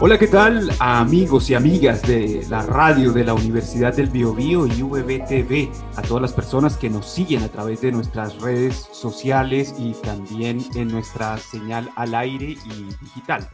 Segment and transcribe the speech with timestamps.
[0.00, 4.80] Hola, ¿qué tal amigos y amigas de la radio de la Universidad del Biobío y
[4.80, 5.72] VBTV?
[5.96, 10.64] A todas las personas que nos siguen a través de nuestras redes sociales y también
[10.76, 13.50] en nuestra señal al aire y digital.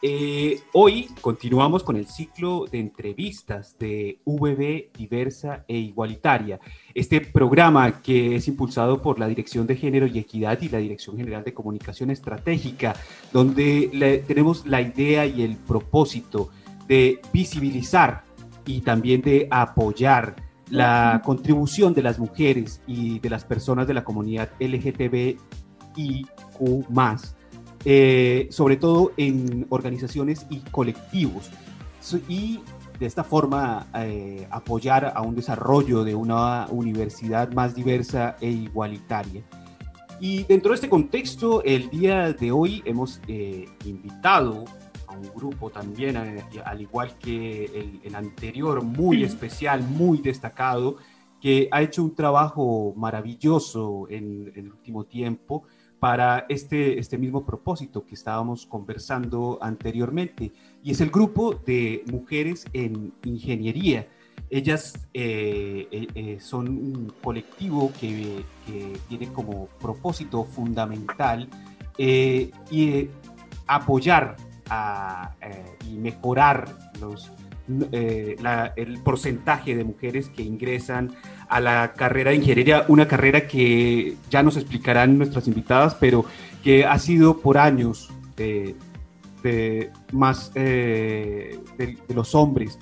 [0.00, 6.60] Eh, hoy continuamos con el ciclo de entrevistas de VB Diversa e Igualitaria.
[6.94, 11.16] Este programa que es impulsado por la Dirección de Género y Equidad y la Dirección
[11.16, 12.94] General de Comunicación Estratégica,
[13.32, 16.50] donde tenemos la idea y el propósito
[16.86, 18.22] de visibilizar
[18.64, 20.36] y también de apoyar
[20.70, 25.38] la contribución de las mujeres y de las personas de la comunidad LGTBIQ
[27.84, 31.50] eh, sobre todo en organizaciones y colectivos.
[32.28, 32.60] Y
[32.98, 39.42] de esta forma eh, apoyar a un desarrollo de una universidad más diversa e igualitaria.
[40.20, 44.64] Y dentro de este contexto, el día de hoy hemos eh, invitado
[45.06, 50.96] a un grupo también, al igual que el, anterior, muy especial, muy destacado,
[51.40, 55.62] que ha hecho un trabajo maravilloso en, en el último tiempo
[56.00, 62.66] para este, este mismo propósito que estábamos conversando anteriormente, y es el grupo de mujeres
[62.72, 64.06] en ingeniería.
[64.50, 68.44] Ellas eh, eh, eh, son un colectivo que,
[69.08, 71.48] tiene como propósito fundamental
[71.96, 73.08] y
[73.66, 74.36] apoyar
[75.90, 76.68] y mejorar
[77.00, 77.32] los,
[77.80, 81.14] el porcentaje de mujeres que ingresan
[81.48, 86.24] a la carrera de ingeniería, una carrera que ya nos explicarán nuestras invitadas, pero
[86.62, 92.78] que ha sido por años de, más eh, de, los hombres,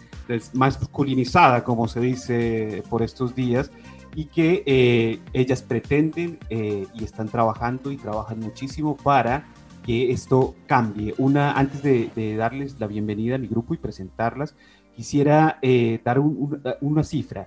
[0.55, 3.71] más masculinizada, como se dice por estos días,
[4.15, 9.47] y que eh, ellas pretenden eh, y están trabajando y trabajan muchísimo para
[9.85, 11.15] que esto cambie.
[11.19, 14.57] Una, antes de, darles la bienvenida a mi grupo y presentarlas,
[14.97, 15.61] quisiera
[16.03, 16.19] dar
[16.81, 17.47] una cifra.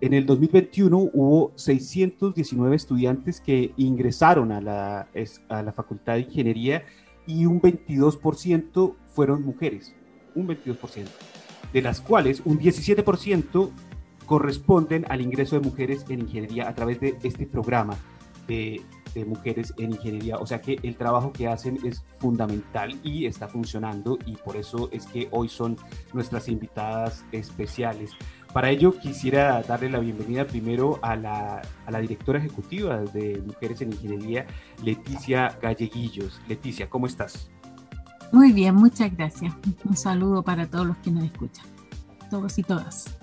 [0.00, 5.08] En el 2021 hubo 619 estudiantes que ingresaron a la,
[5.48, 6.84] a la Facultad de Ingeniería
[7.26, 9.94] y un 22% fueron mujeres,
[10.36, 11.06] un 22%,
[11.72, 13.70] de las cuales un 17%
[14.24, 17.96] corresponden al ingreso de mujeres en ingeniería a través de este programa
[18.46, 18.80] de,
[19.14, 20.36] de, mujeres en ingeniería.
[20.36, 24.88] O sea que el trabajo que hacen es fundamental y está funcionando y por eso
[24.92, 25.76] es que hoy son
[26.12, 28.12] nuestras invitadas especiales.
[28.52, 33.82] Para ello quisiera darle la bienvenida primero a la, a la, directora ejecutiva de Mujeres
[33.82, 34.46] en Ingeniería,
[34.82, 36.40] Leticia Galleguillos.
[36.48, 37.50] Leticia, ¿cómo estás?
[38.32, 39.54] Muy bien, muchas gracias.
[39.84, 41.66] Un saludo para todos los que nos escuchan,
[42.30, 43.18] todos y todas.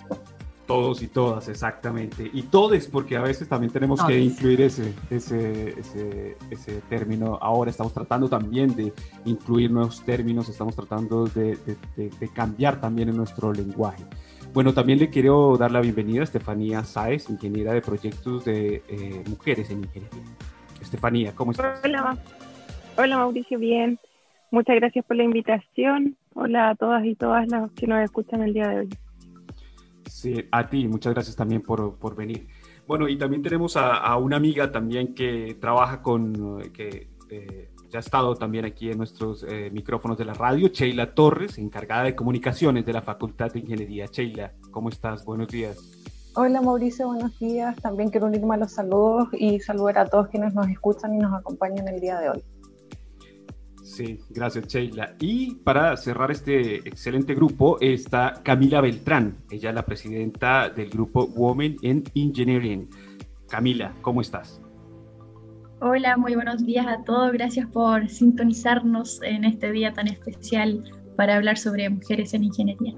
[0.67, 2.29] Todos y todas, exactamente.
[2.33, 7.37] Y todes, porque a veces también tenemos que incluir ese, ese, ese, ese, término.
[7.39, 8.91] Ahora estamos tratando también de
[9.25, 11.57] incluir nuevos términos, estamos tratando de,
[11.95, 14.03] de, de cambiar también en nuestro lenguaje.
[14.55, 19.21] Bueno, también le quiero dar la bienvenida a Estefanía Sáez, ingeniera de proyectos de eh,
[19.27, 20.21] mujeres en ingeniería.
[20.81, 21.81] Estefanía, ¿cómo estás?
[21.83, 22.17] Hola,
[22.97, 23.99] hola Mauricio, bien.
[24.51, 26.15] Muchas gracias por la invitación.
[26.35, 28.89] Hola a todas y todas las que nos escuchan el día de hoy.
[30.09, 32.47] Sí, a ti, muchas gracias también por, por venir.
[32.87, 37.99] Bueno, y también tenemos a, a, una amiga también que trabaja con, que eh, ha
[37.99, 42.85] estado también aquí en nuestros eh, micrófonos de la radio, Sheila Torres, encargada de comunicaciones
[42.85, 44.07] de la Facultad de Ingeniería.
[44.11, 45.25] Sheila, ¿cómo estás?
[45.25, 45.77] Buenos días.
[46.35, 47.75] Hola Mauricio, buenos días.
[47.77, 51.33] También quiero unirme a los saludos y saludar a todos quienes nos escuchan y nos
[51.33, 52.43] acompañan el día de hoy.
[53.83, 55.15] Sí, gracias Sheila.
[55.19, 59.37] Y para cerrar este excelente grupo está Camila Beltrán.
[59.49, 62.89] Ella es la presidenta del grupo Women in Engineering.
[63.47, 64.59] Camila, ¿cómo estás?
[65.81, 67.33] Hola, muy buenos días a todos.
[67.33, 70.83] Gracias por sintonizarnos en este día tan especial
[71.17, 72.95] para hablar sobre mujeres en ingeniería.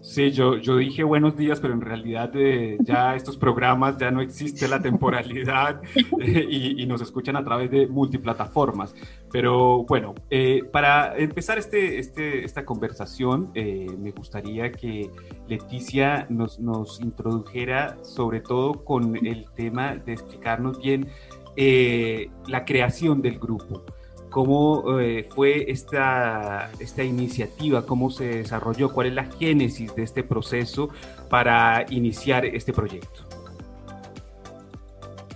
[0.00, 4.20] Sí, yo, yo dije buenos días, pero en realidad eh, ya estos programas ya no
[4.20, 5.80] existe la temporalidad
[6.20, 8.94] eh, y, nos escuchan a través de multiplataformas.
[9.32, 15.10] Pero bueno, eh, para empezar este, este, esta conversación, me gustaría que
[15.48, 21.08] Leticia nos, nos introdujera sobre todo con el tema de explicarnos bien
[21.56, 23.82] eh, la creación del grupo,
[24.30, 30.22] cómo eh, fue esta, esta iniciativa, cómo se desarrolló, cuál es la génesis de este
[30.22, 30.88] proceso
[31.30, 33.22] para iniciar este proyecto.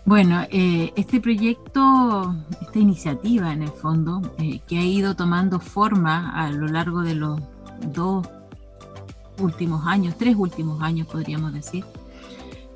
[0.04, 4.22] Bueno, eh, este proyecto, esta iniciativa en el fondo,
[4.66, 7.40] que ha ido tomando forma a lo largo de los
[7.92, 8.26] dos
[9.38, 11.84] últimos años, tres últimos años podríamos decir,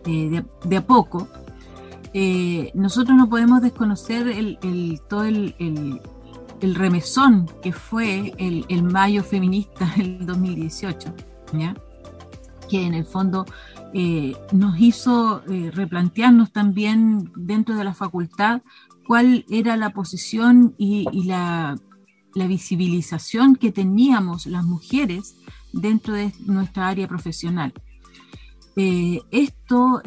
[0.05, 1.29] de, a poco,
[2.15, 5.55] eh, nosotros no podemos desconocer el, todo el,
[6.63, 11.15] el remesón que fue el, mayo feminista del 2018,
[11.55, 11.75] ¿ya?
[12.69, 13.45] que en el fondo
[13.93, 18.63] eh, nos hizo eh, replantearnos también dentro de la facultad
[19.07, 21.79] cuál era la posición y, la,
[22.35, 25.37] visibilización que teníamos las mujeres
[25.73, 27.75] dentro de nuestra área profesional.
[28.77, 30.01] Eh, esto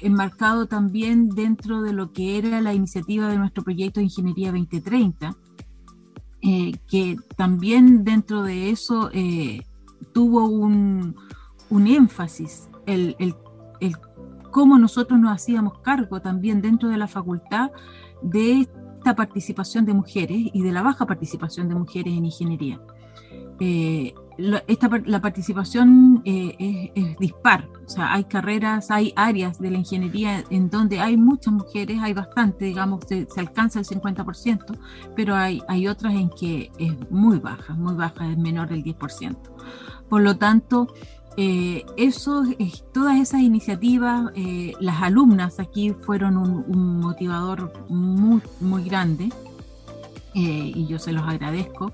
[0.00, 5.36] enmarcado también dentro de lo que era la iniciativa de nuestro proyecto de Ingeniería 2030,
[6.40, 9.10] que también dentro de eso
[10.12, 11.16] tuvo un,
[11.70, 13.34] un énfasis el,
[14.50, 17.70] cómo nosotros nos hacíamos cargo también dentro de la facultad
[18.22, 22.80] de esta participación de mujeres y de la baja participación de mujeres en ingeniería.
[24.38, 29.70] Eh, la, esta, la participación eh, es, dispar, o sea, hay carreras, hay áreas de
[29.70, 34.78] la ingeniería en donde hay muchas mujeres, hay bastante, digamos, se, alcanza el 50%,
[35.14, 39.36] pero hay, hay otras en que es muy baja, muy baja, es menor del 10%.
[40.08, 40.88] Por lo tanto,
[41.40, 42.42] eh, eso,
[42.92, 49.28] todas esas iniciativas, eh, las alumnas aquí fueron un, motivador muy, muy grande
[50.34, 51.92] eh, y yo se los agradezco,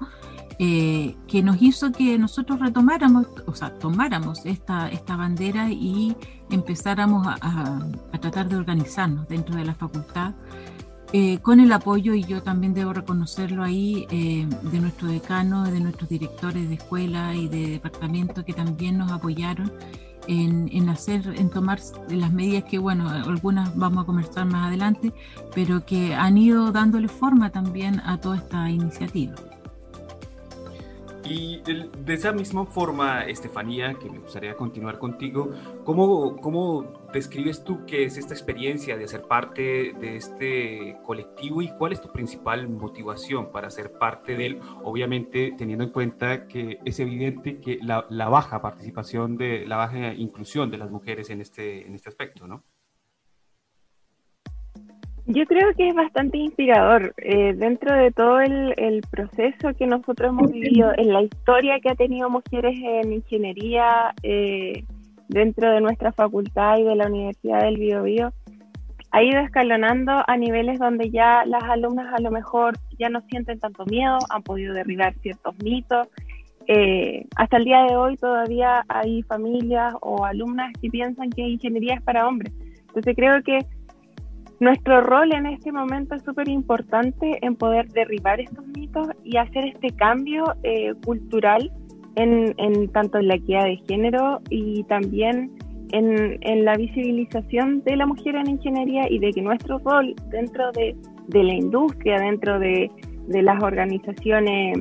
[0.59, 6.17] que nos hizo que nosotros retomáramos, o sea, tomáramos esta, esta bandera y
[6.51, 7.81] empezáramos a
[8.21, 10.35] tratar de organizarnos dentro de la facultad
[11.17, 15.79] eh, con el apoyo, y yo también debo reconocerlo ahí, eh, de nuestro decano, de
[15.79, 19.71] nuestros directores de escuela y de departamento que también nos apoyaron
[20.27, 21.79] en, hacer, en tomar
[22.09, 25.13] las medidas que, bueno, algunas vamos a conversar más adelante,
[25.55, 29.35] pero que han ido dándole forma también a toda esta iniciativa.
[31.25, 35.51] Y de esa misma forma, Estefanía, que me gustaría continuar contigo,
[35.85, 41.69] ¿cómo, ¿cómo describes tú qué es esta experiencia de ser parte de este colectivo y
[41.79, 44.61] cuál es tu principal motivación para ser parte de él?
[44.83, 50.13] Obviamente teniendo en cuenta que es evidente que la, la baja participación, de la baja
[50.13, 52.65] inclusión de las mujeres en este, en este aspecto, ¿no?
[55.27, 60.53] Yo creo que es bastante inspirador eh, dentro de todo el, proceso que nosotros hemos
[60.53, 64.85] vivido, en la historia que ha tenido mujeres en ingeniería eh,
[65.29, 68.35] dentro de nuestra facultad y de la Universidad del Biobío,
[69.13, 73.61] ha ido escalonando a niveles donde ya las alumnas a lo mejor ya no sienten
[73.61, 76.09] tanto miedo, han podido derribar ciertos mitos.
[76.67, 81.95] Eh, hasta el día de hoy todavía hay familias o alumnas que piensan que ingeniería
[81.95, 82.53] es para hombres.
[82.89, 83.61] Entonces creo que
[84.61, 89.67] nuestro rol en este momento es súper importante en poder derribar estos mitos y hacer
[89.67, 91.73] este cambio eh, cultural
[92.17, 95.51] en, tanto en la equidad de género y también
[95.91, 100.95] en, la visibilización de la mujer en ingeniería y de que nuestro rol dentro de,
[101.33, 102.91] la industria, dentro de,
[103.29, 104.79] las organizaciones,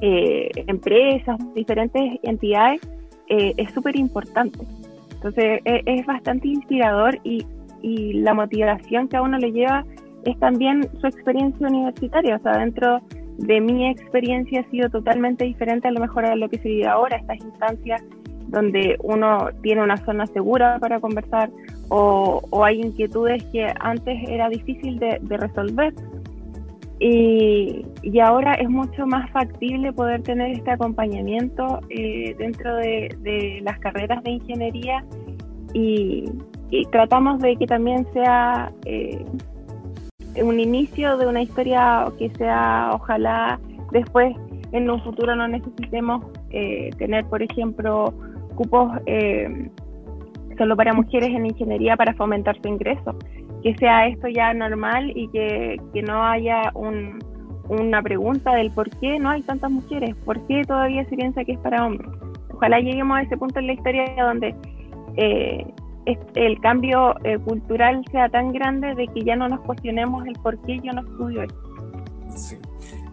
[0.00, 2.80] eh, empresas, diferentes entidades,
[3.28, 4.60] eh, es súper importante.
[5.14, 7.44] Entonces es bastante inspirador y
[7.82, 9.84] y la motivación que a uno le lleva
[10.24, 12.36] es también su experiencia universitaria.
[12.36, 13.00] O sea, dentro
[13.38, 16.86] de mi experiencia ha sido totalmente diferente a lo mejor a lo que se vive
[16.86, 18.02] ahora, estas instancias
[18.48, 21.50] donde uno tiene una zona segura para conversar
[21.88, 25.94] o, hay inquietudes que antes era difícil de, resolver.
[27.00, 27.84] Y,
[28.20, 34.22] ahora es mucho más factible poder tener este acompañamiento eh, dentro de, de, las carreras
[34.22, 35.04] de ingeniería
[35.74, 36.30] y,
[36.72, 39.22] y tratamos de que también sea eh,
[40.42, 43.60] un inicio de una historia que sea, ojalá
[43.90, 44.34] después
[44.72, 48.14] en un futuro no necesitemos eh, tener, por ejemplo,
[48.54, 49.68] cupos eh,
[50.56, 53.18] solo para mujeres en ingeniería para fomentar su ingreso.
[53.62, 56.72] Que sea esto ya normal y que, no haya
[57.68, 61.52] una pregunta del por qué no hay tantas mujeres, por qué todavía se piensa que
[61.52, 62.10] es para hombres.
[62.54, 64.54] Ojalá lleguemos a ese punto en la historia donde
[66.06, 70.60] el cambio eh, cultural sea tan grande de que ya no nos cuestionemos el por
[70.62, 71.62] qué yo no estudio esto.
[72.36, 72.56] Sí.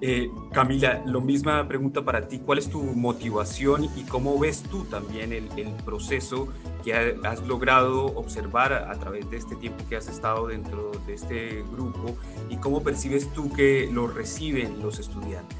[0.01, 2.39] Eh, Camila, lo misma pregunta para ti.
[2.39, 5.49] ¿Cuál es tu motivación y cómo ves tú también el,
[5.83, 6.47] proceso
[6.83, 11.63] que has logrado observar a, través de este tiempo que has estado dentro de este
[11.71, 12.15] grupo
[12.49, 15.57] y cómo percibes tú que lo reciben los estudiantes?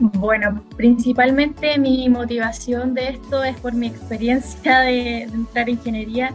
[0.00, 6.34] Bueno, principalmente mi motivación de esto es por mi experiencia de, entrar en ingeniería,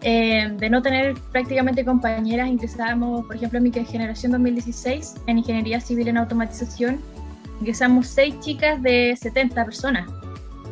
[0.00, 2.48] eh, de no tener prácticamente compañeras.
[2.48, 7.00] Ingresamos, por ejemplo, en mi generación 2016 en Ingeniería Civil en Automatización,
[7.60, 10.08] ingresamos seis chicas de 70 personas.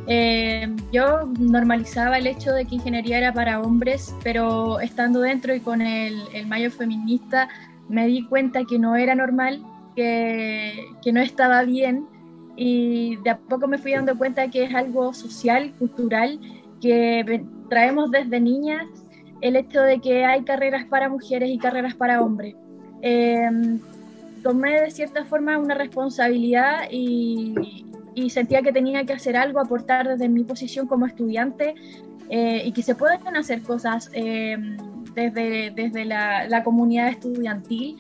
[0.07, 5.61] Eh, yo normalizaba el hecho de que ingeniería era para hombres, pero estando dentro y
[5.61, 7.49] con el, el mayo feminista,
[7.89, 9.63] me di cuenta que no era normal,
[9.95, 12.07] que, que no estaba bien
[12.57, 16.39] y de a poco me fui dando cuenta que es algo social, cultural,
[16.81, 18.87] que traemos desde niñas
[19.41, 22.55] el hecho de que hay carreras para mujeres y carreras para hombres.
[23.03, 23.81] Em,
[24.43, 27.55] tomé de cierta forma una responsabilidad y,
[28.31, 31.75] sentía que tenía que hacer algo, aportar desde mi posición como estudiante
[32.31, 34.77] eh, y que se pueden hacer cosas em,
[35.15, 37.99] desde, desde la comunidad estudiantil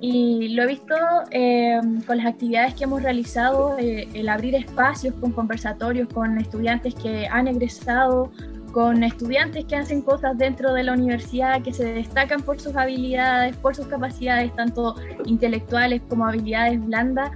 [0.00, 0.94] y lo he visto
[1.30, 6.94] eh, con las actividades que hemos realizado, eh, el abrir espacios con conversatorios con estudiantes
[6.94, 8.30] que han egresado,
[8.72, 13.56] con estudiantes que hacen cosas dentro de la universidad, que se destacan por sus habilidades,
[13.56, 17.30] por sus capacidades, tanto intelectuales como habilidades blandas,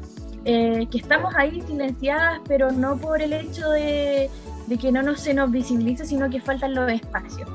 [0.44, 4.28] eh, que estamos ahí silenciadas, pero no por el hecho de,
[4.78, 7.48] que no nos, se nos visibilice, sino que faltan los espacios.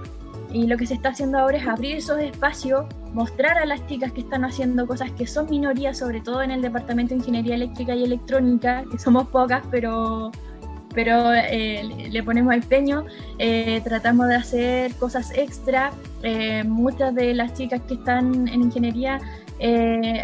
[0.56, 4.14] Y lo que se está haciendo ahora es abrir esos espacios, mostrar a las chicas
[4.14, 7.94] que están haciendo cosas que son minorías, sobre todo en el Departamento de Ingeniería Eléctrica
[7.94, 10.32] y Electrónica, que somos pocas, pero,
[10.94, 13.04] pero eh, le ponemos empeño.
[13.38, 15.92] Eh, tratamos de hacer cosas extra.
[16.24, 19.20] Eh, muchas de las chicas que están en ingeniería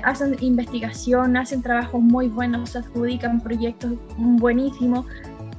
[0.03, 5.05] hacen investigación, hacen trabajos muy buenos, se adjudican proyectos buenísimos.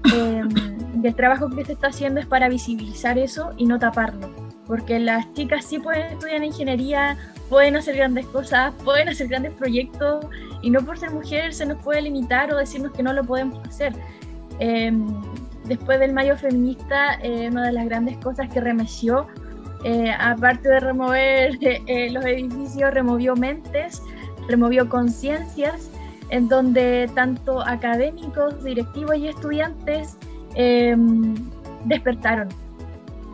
[1.02, 4.41] y el trabajo que se está haciendo es para visibilizar eso y no taparlo
[4.72, 7.18] porque las chicas sí pueden estudiar ingeniería,
[7.50, 10.24] pueden hacer grandes cosas, pueden hacer grandes proyectos
[10.62, 13.58] y no por ser mujer se nos puede limitar o decirnos que no lo podemos
[13.68, 13.92] hacer.
[14.60, 15.08] Em,
[15.66, 19.26] después del Mayo Feminista, eh, una de las grandes cosas que remeció,
[19.84, 24.00] eh, aparte de remover eh, los edificios, removió mentes,
[24.48, 25.90] removió conciencias,
[26.30, 30.16] en donde tanto académicos, directivos y estudiantes
[30.54, 31.34] em,
[31.84, 32.48] despertaron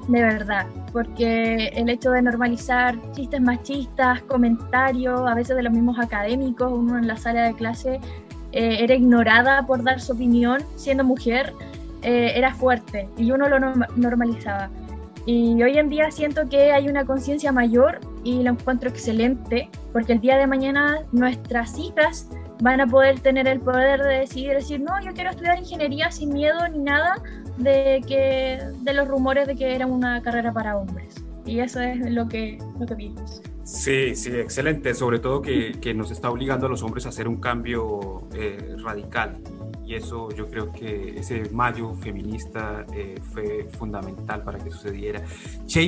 [0.09, 5.99] de verdad, porque el hecho de normalizar chistes machistas, comentarios, a veces de los mismos
[5.99, 8.01] académicos, uno en la sala de clase
[8.53, 11.53] eh, era ignorada por dar su opinión, siendo mujer,
[12.03, 13.61] eh, era fuerte y uno lo
[13.97, 14.71] normalizaba.
[15.27, 20.15] Y hoy en día siento que hay una conciencia mayor y lo encuentro excelente, porque
[20.15, 22.31] el día de mañana nuestras hijas
[22.63, 26.33] van a poder tener el poder de decidir, decir, no, yo quiero estudiar ingeniería sin
[26.33, 27.17] miedo ni nada
[27.59, 31.15] de, que, de los rumores de que era una carrera para hombres.
[31.45, 33.43] Y eso es lo que, lo que vimos.
[33.65, 34.95] Sí, sí, excelente.
[34.95, 38.77] Sobre todo que, que, nos está obligando a los hombres a hacer un cambio eh,
[38.83, 39.39] radical.
[39.85, 45.23] Y eso yo creo que ese mayo feminista eh, fue fundamental para que sucediera.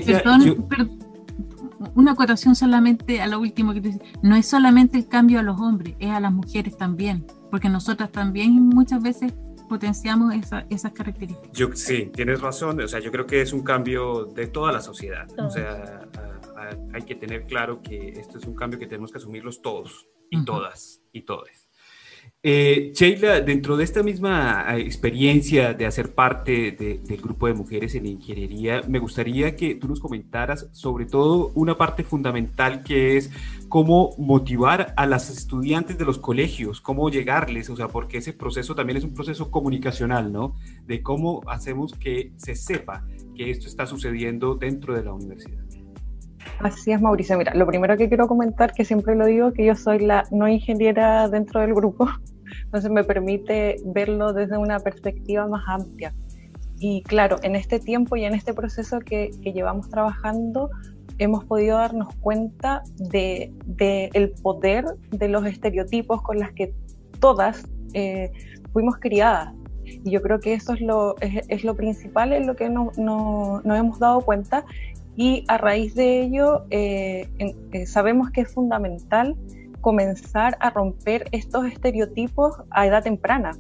[0.06, 0.98] Perdón,
[1.94, 5.60] una acotación solamente a lo último que te no es solamente el cambio a los
[5.60, 9.32] hombres, es a las mujeres también, porque nosotras también muchas veces
[9.70, 10.34] potenciamos
[10.68, 11.56] esas características.
[11.56, 14.80] Yo, sí, tienes razón, o sea, yo creo que es un cambio de toda la
[14.80, 16.08] sociedad, o sea,
[16.92, 20.44] hay que tener claro que esto es un cambio que tenemos que asumirlos todos y
[20.44, 21.60] todas y todes.
[22.42, 27.94] Eh, Sheila, dentro de esta misma eh, experiencia de hacer parte del grupo de mujeres
[27.94, 33.30] en ingeniería, me gustaría que tú nos comentaras sobre todo una parte fundamental que es
[33.68, 38.75] cómo motivar a las estudiantes de los colegios, cómo llegarles, o sea, porque ese proceso
[38.75, 40.56] también es un proceso comunicacional, ¿no?
[40.87, 43.04] De cómo hacemos que se sepa
[43.37, 45.60] que esto está sucediendo dentro de la universidad.
[46.61, 47.38] Así es, Mauricio.
[47.38, 50.49] Mira, lo primero que quiero comentar, que siempre lo digo, que yo soy la no
[50.49, 52.09] ingeniera dentro del grupo,
[52.64, 56.14] entonces me permite verlo desde una perspectiva más amplia.
[56.78, 60.70] Y claro, en este tiempo y en este proceso que, llevamos trabajando,
[61.18, 63.52] hemos podido darnos cuenta de,
[64.14, 66.73] el poder de los estereotipos con las que
[67.20, 68.32] todas eh,
[68.73, 69.54] fuimos criadas.
[69.85, 73.61] Y yo creo que eso es lo, es, lo principal en lo que no, no,
[73.62, 74.64] nos hemos dado cuenta
[75.17, 77.29] y a raíz de ello eh,
[77.73, 79.37] eh, sabemos que es fundamental
[79.81, 83.52] comenzar a romper estos estereotipos a edad temprana.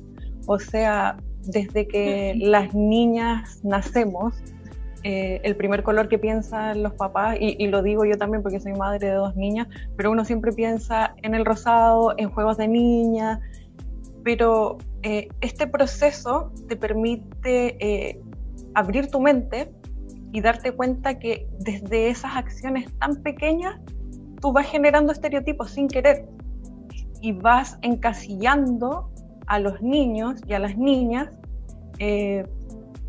[0.46, 4.34] O sea, desde que las niñas nacemos,
[5.02, 8.74] eh, el primer color que piensan los papás, y, lo digo yo también porque soy
[8.74, 9.66] madre de dos niñas,
[9.96, 13.40] pero uno siempre piensa en el rosado, en juegos de niña,
[14.22, 18.20] pero este proceso te permite
[18.74, 19.72] abrir tu mente
[20.32, 23.80] y darte cuenta que desde esas acciones tan pequeñas
[24.40, 26.28] tú vas generando estereotipos sin querer
[27.20, 29.10] y vas encasillando
[29.46, 31.28] a los niños y a las niñas
[31.98, 32.46] eh,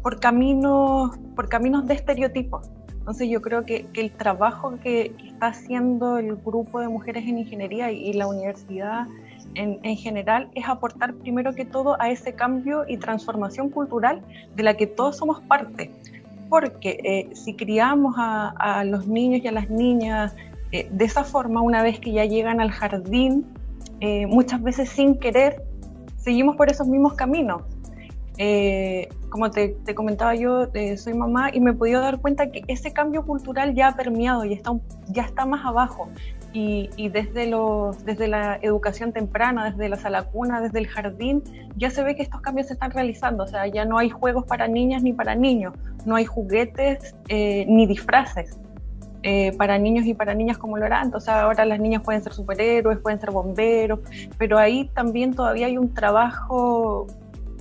[0.02, 2.70] por, caminos, por caminos de estereotipos.
[2.90, 7.92] Entonces yo creo que, el trabajo que, está haciendo el grupo de mujeres en ingeniería
[7.92, 9.08] y, la universidad
[9.56, 14.22] en, en, general es aportar primero que todo a ese cambio y transformación cultural
[14.56, 15.92] de la que todos somos parte
[16.52, 20.36] porque eh, si criamos a, los niños y a las niñas
[20.74, 23.44] Eh, de esa forma, una vez que ya llegan al jardín,
[24.00, 25.62] eh, muchas veces sin querer,
[26.16, 27.64] seguimos por esos mismos caminos.
[29.30, 33.26] Como te, comentaba yo, soy mamá y me he podido dar cuenta que ese cambio
[33.26, 34.72] cultural ya ha permeado y está,
[35.10, 36.08] ya está más abajo.
[36.54, 41.42] Y, desde, los, desde la educación temprana, desde la sala cuna, desde el jardín,
[41.78, 43.46] ya se ve que estos cambios se están realizando.
[43.46, 45.74] O sea, ya no hay juegos para niñas ni para niños,
[46.06, 48.58] no hay juguetes ni disfraces.
[49.24, 51.16] Eh, para niños y para niñas como lo era antes.
[51.16, 54.00] O sea, ahora las niñas pueden ser superhéroes, pueden ser bomberos,
[54.40, 57.06] pero ahí también todavía hay un trabajo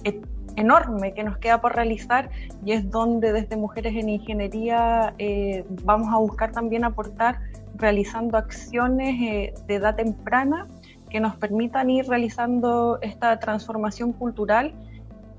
[0.05, 0.23] e-,
[0.57, 2.31] enorme que nos queda por realizar
[2.65, 7.41] y es donde desde Mujeres en Ingeniería eh, vamos a buscar también aportar
[7.77, 10.69] realizando acciones eh, de edad temprana
[11.09, 14.75] que nos permitan ir realizando esta transformación cultural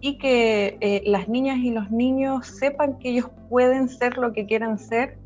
[0.02, 4.80] y que las niñas y los niños sepan que ellos pueden ser lo que quieran
[4.80, 5.18] ser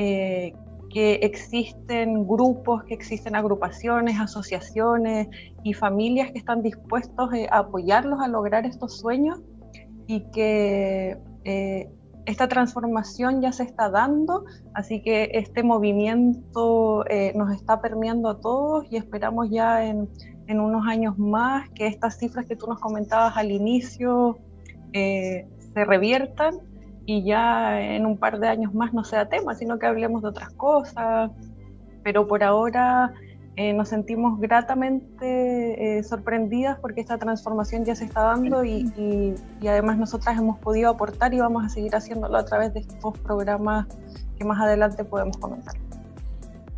[0.00, 0.52] eh,
[0.90, 5.26] que existen grupos, que existen agrupaciones, asociaciones
[5.64, 9.40] y familias que están dispuestos eh, a apoyarlos a lograr estos sueños
[10.06, 11.90] y que eh,
[12.28, 14.44] esta transformación ya se está dando,
[14.74, 17.04] así que este movimiento
[17.34, 20.08] nos está permeando a todos y esperamos ya en,
[20.46, 24.38] en, unos años más que estas cifras que tú nos comentabas al inicio
[24.92, 26.60] se reviertan
[27.06, 30.28] y ya en un par de años más no sea tema, sino que hablemos de
[30.28, 31.30] otras cosas.
[32.02, 33.14] Pero por ahora
[33.60, 39.66] eh, nos sentimos gratamente eh, sorprendidas porque esta transformación ya se está dando y, y,
[39.66, 43.88] además nosotras hemos podido aportar y vamos a seguir haciéndolo a través de estos programas
[44.38, 45.74] que más adelante podemos comentar.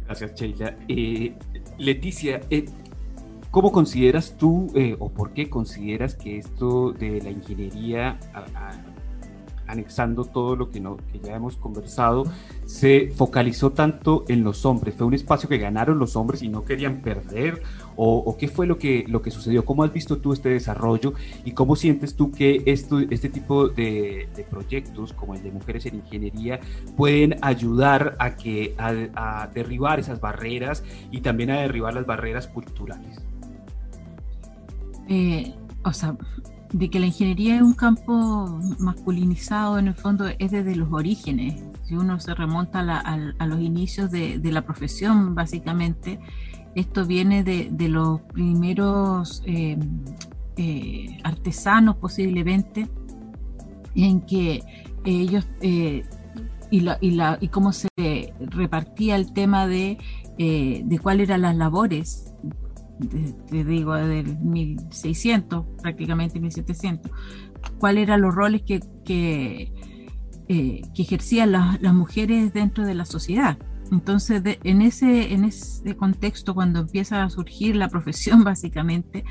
[0.06, 0.74] Gracias, Sheila.
[0.88, 1.34] Eh,
[1.76, 2.40] Leticia,
[3.50, 4.68] ¿cómo consideras tú
[4.98, 8.18] o por qué consideras que esto de la ingeniería
[9.70, 12.24] anexando todo lo que, no, que ya hemos conversado,
[12.66, 14.94] se focalizó tanto en los hombres?
[14.94, 17.62] ¿Fue un espacio que ganaron los hombres y no querían perder?
[18.02, 19.64] ¿O, qué fue lo que, lo que sucedió?
[19.66, 21.12] ¿Cómo has visto tú este desarrollo
[21.44, 26.60] y cómo sientes tú que este tipo de, proyectos como el de Mujeres en Ingeniería
[26.96, 33.20] pueden ayudar a, que, a, derribar esas barreras y también a derribar las barreras culturales?
[35.08, 35.52] Eh,
[35.84, 36.16] o sea,
[36.72, 41.62] de que la ingeniería es un campo masculinizado en el fondo es desde los orígenes.
[41.84, 46.20] Si uno se remonta a, los inicios de, la profesión, básicamente,
[46.74, 49.76] esto viene de, los primeros eh,
[50.56, 52.88] eh, artesanos posiblemente,
[53.96, 54.62] en que
[55.04, 56.04] ellos eh,
[56.70, 57.88] y, la, y, la, y, cómo se
[58.38, 59.98] repartía el tema de,
[60.38, 62.29] de cuáles eran las labores
[63.50, 67.10] te digo, del 1600, prácticamente 1700,
[67.78, 69.72] cuáles eran los roles que, que,
[70.48, 73.58] eh, ejercían las, mujeres dentro de la sociedad.
[73.92, 79.24] Entonces, en, ese, en ese contexto, cuando empieza a surgir la profesión, básicamente,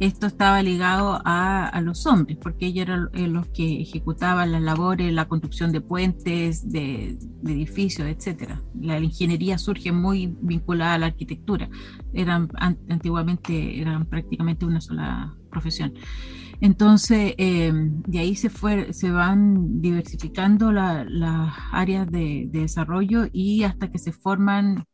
[0.00, 5.12] esto estaba ligado a, los hombres, porque ellos eran eh, los que ejecutaban las labores,
[5.12, 8.58] la construcción de puentes, de, edificios, etc.
[8.80, 11.68] La, ingeniería surge muy vinculada a la arquitectura.
[12.12, 12.48] Eran,
[12.88, 15.94] antiguamente eran prácticamente una sola profesión.
[16.60, 23.64] Entonces, em, de ahí se, fue, se van diversificando las áreas de, de desarrollo y
[23.64, 24.84] hasta que se forman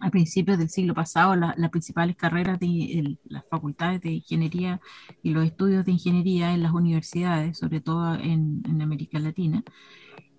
[0.00, 4.80] a principios del siglo pasado las principales carreras de las facultades de ingeniería
[5.22, 9.62] y los estudios de ingeniería en las universidades, sobre todo en, América Latina.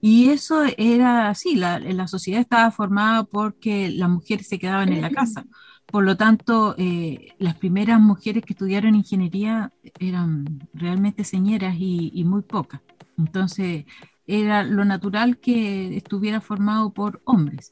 [0.02, 5.02] Y eso era así, la, la, sociedad estaba formada porque las mujeres se quedaban en
[5.02, 5.46] la casa.
[5.86, 12.24] Por lo tanto, eh, las primeras mujeres que estudiaron ingeniería eran realmente señeras y, y
[12.24, 12.82] muy pocas.
[13.18, 13.86] Entonces,
[14.30, 17.72] era lo natural que estuviera formado por hombres.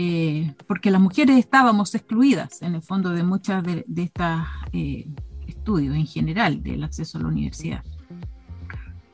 [0.00, 5.08] Eh, porque las mujeres estábamos excluidas en el fondo de muchas de, estos eh,
[5.48, 7.82] estudios en general del acceso a la universidad.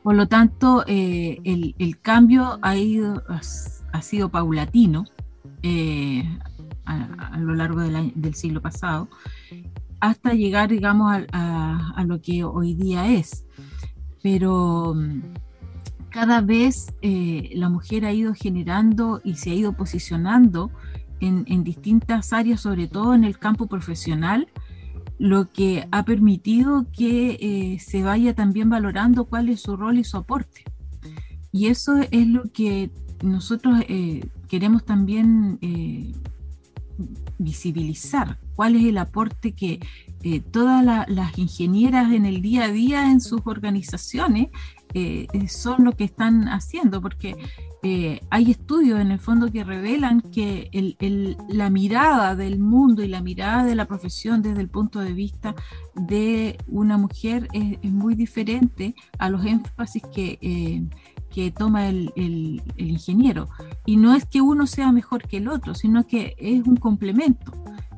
[0.03, 5.07] Por lo tanto, eh, el, cambio ha, ido, ha, sido paulatino
[6.85, 9.09] a, lo largo del siglo pasado,
[10.01, 13.47] hasta llegar, digamos, a, a, lo que hoy día es.
[14.23, 14.95] Pero
[16.15, 20.71] cada vez eh, la mujer ha ido generando y se ha ido posicionando
[21.19, 24.47] en, distintas áreas, sobre todo en el campo profesional,
[25.19, 30.05] lo que ha permitido que eh, se vaya también valorando cuál es su rol y
[30.05, 30.63] su aporte.
[31.51, 32.93] Y eso es lo que
[33.25, 35.59] nosotros eh, queremos también
[37.39, 39.81] visibilizar cuál es el aporte que
[40.53, 44.51] todas las ingenieras en el día a día en sus organizaciones
[44.95, 47.37] eh, son lo que están haciendo, porque
[48.31, 50.71] hay estudios en el fondo que revelan que
[51.49, 55.55] la mirada del mundo y la mirada de la profesión desde el punto de vista
[55.95, 60.89] de una mujer es, muy diferente a los énfasis que
[61.35, 63.49] que toma el, ingeniero.
[63.85, 67.53] Y no es que uno sea mejor que el otro, sino que es un complemento.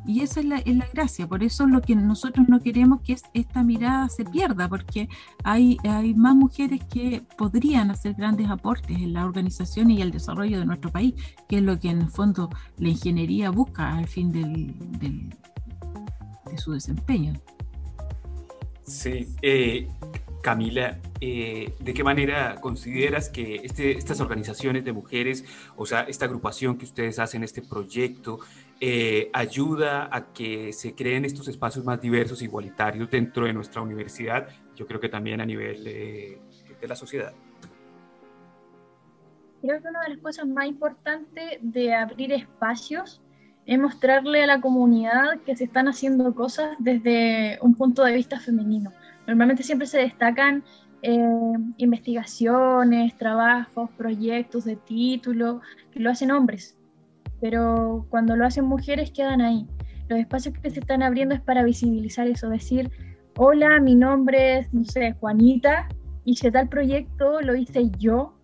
[0.06, 4.08] Y esa es la, gracia, por eso lo que nosotros no queremos que esta mirada
[4.08, 5.08] se pierda, porque
[5.42, 10.60] hay, hay más mujeres que podrían hacer grandes aportes en la organización y el desarrollo
[10.60, 11.14] de nuestro país,
[11.48, 16.72] que es lo que en el fondo la ingeniería busca al fin del, de su
[16.72, 17.34] desempeño.
[18.86, 19.88] Sí, eh,
[20.46, 25.44] Camila, eh, ¿de qué manera consideras que este, estas organizaciones de mujeres,
[25.76, 28.38] o sea, esta agrupación que ustedes hacen, este proyecto,
[28.80, 34.48] eh, ayuda a que se creen estos espacios más diversos, igualitarios dentro de nuestra universidad,
[34.74, 36.38] yo creo que también a nivel de
[36.86, 37.32] la sociedad?
[39.62, 43.20] Creo que una de las cosas más importantes de abrir espacios
[43.64, 48.38] es mostrarle a la comunidad que se están haciendo cosas desde un punto de vista
[48.38, 48.92] femenino
[49.26, 50.62] Normalmente siempre se destacan
[51.02, 51.18] eh,
[51.78, 55.60] investigaciones, trabajos, proyectos de título,
[55.90, 56.75] que lo hacen hombres,
[57.48, 59.68] pero cuando lo hacen mujeres quedan ahí.
[60.08, 62.90] Los espacios que se están abriendo es para visibilizar eso, decir,
[63.36, 65.86] hola, mi nombre es, no sé, Juanita,
[66.24, 68.34] hice tal proyecto, lo hice yo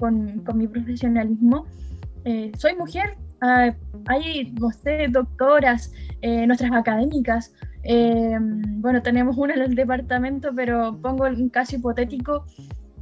[0.00, 1.64] con, con mi profesionalismo.
[2.24, 3.72] Eh, soy mujer, ah,
[4.08, 10.98] hay, no sé, doctoras, eh, nuestras académicas, eh, bueno, tenemos una en el departamento, pero
[11.00, 12.46] pongo un caso hipotético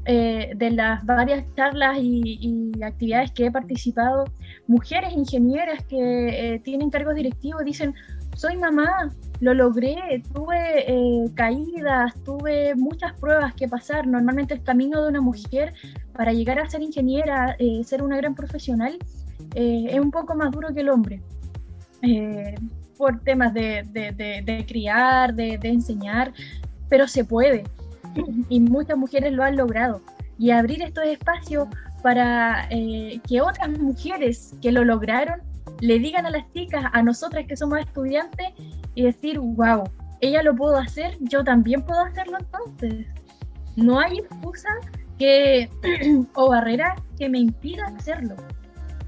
[0.09, 4.25] eh, de las varias charlas y, actividades que he participado.
[4.66, 7.94] Mujeres ingenieras que eh, tienen cargos directivos dicen,
[8.35, 14.07] soy mamá, lo logré, tuve caídas, tuve muchas pruebas que pasar.
[14.07, 15.75] Normalmente el camino de una mujer
[16.12, 18.99] para llegar a ser ingeniera, ser una gran profesional,
[19.55, 21.21] es un poco más duro que el hombre
[22.99, 26.35] por temas de, criar, de, enseñar,
[26.90, 27.64] pero se puede.
[28.49, 30.01] Y muchas mujeres lo han logrado.
[30.39, 31.69] Y abrir estos espacios
[32.03, 35.41] para eh, que otras mujeres que lo lograron
[35.81, 38.49] le digan a las chicas, a nosotras que somos estudiantes,
[38.95, 39.85] y decir, wow,
[40.21, 43.07] ella lo pudo hacer, yo también puedo hacerlo entonces.
[43.77, 44.69] No hay excusa
[45.19, 45.69] que,
[46.35, 48.35] o barrera que me impida hacerlo.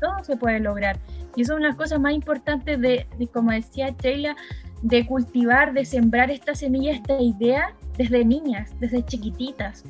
[0.01, 0.99] Todo se puede lograr.
[1.37, 4.37] Y eso es una de cosas más importantes de, como decía Sheila,
[4.83, 9.85] de cultivar, de sembrar esta semilla, esta idea desde niñas, desde chiquititas.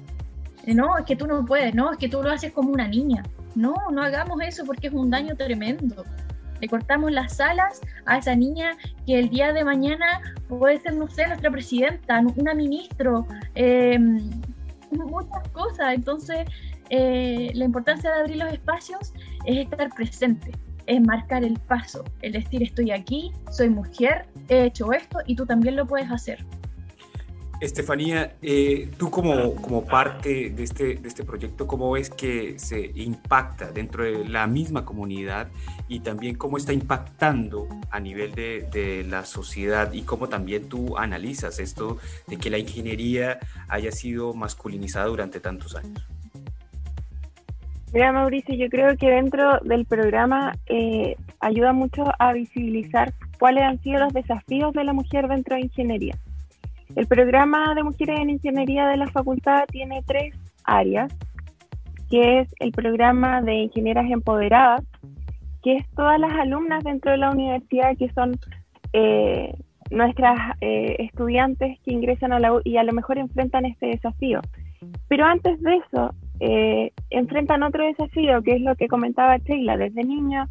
[0.67, 2.89] Eh, no, es que tú no puedes, no, es que tú lo haces como una
[2.89, 3.23] niña.
[3.55, 6.05] No, no hagamos eso porque es un daño tremendo.
[6.61, 8.73] Le cortamos las alas a esa niña
[9.07, 14.19] que el día de mañana puede ser, no sé, nuestra presidenta, una ministro, em,
[14.91, 15.95] muchas cosas.
[15.95, 16.41] Entonces,
[16.91, 19.13] eh, la importancia de abrir los espacios
[19.47, 20.51] es estar presente,
[20.87, 25.47] es marcar el paso, el decir estoy aquí, soy mujer, he hecho esto y tú
[25.47, 26.45] también lo puedes hacer.
[27.61, 32.91] Estefanía, eh, tú como, como parte de este, de este proyecto, ¿cómo ves que se
[32.95, 35.49] impacta dentro de la misma comunidad
[35.87, 40.97] y también cómo está impactando a nivel de, de la sociedad y cómo también tú
[40.97, 46.03] analizas esto de que la ingeniería haya sido masculinizada durante tantos años?
[47.93, 53.83] Mira, Mauricio, yo creo que dentro del programa eh, ayuda mucho a visibilizar cuáles han
[53.83, 56.17] sido los desafíos de la mujer dentro de ingeniería.
[56.97, 61.13] El programa de mujeres en ingeniería de la facultad tiene tres áreas,
[62.11, 64.83] que es el programa de ingenieras empoderadas,
[65.63, 68.39] que es todas las alumnas dentro de la universidad que son
[68.93, 69.55] eh,
[69.91, 74.41] nuestras eh, estudiantes que ingresan a la U y a lo mejor enfrentan este desafío.
[75.09, 80.05] Pero antes de eso, eh, enfrentan otro desafío, que es lo que comentaba Sheila, desde
[80.05, 80.49] niño,